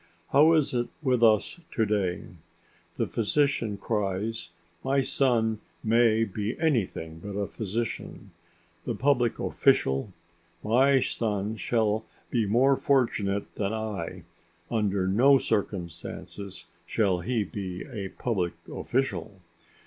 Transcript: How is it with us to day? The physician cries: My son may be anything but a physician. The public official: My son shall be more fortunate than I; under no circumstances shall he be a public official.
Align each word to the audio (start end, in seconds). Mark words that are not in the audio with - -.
How 0.31 0.53
is 0.53 0.73
it 0.73 0.87
with 1.03 1.21
us 1.23 1.59
to 1.75 1.85
day? 1.85 2.23
The 2.97 3.05
physician 3.05 3.77
cries: 3.77 4.49
My 4.83 5.01
son 5.01 5.59
may 5.83 6.23
be 6.23 6.57
anything 6.59 7.19
but 7.19 7.37
a 7.37 7.45
physician. 7.45 8.31
The 8.85 8.95
public 8.95 9.37
official: 9.39 10.11
My 10.63 11.01
son 11.01 11.55
shall 11.55 12.03
be 12.31 12.47
more 12.47 12.75
fortunate 12.75 13.53
than 13.53 13.73
I; 13.73 14.23
under 14.71 15.07
no 15.07 15.37
circumstances 15.37 16.65
shall 16.87 17.19
he 17.19 17.43
be 17.43 17.85
a 17.85 18.09
public 18.09 18.53
official. 18.73 19.39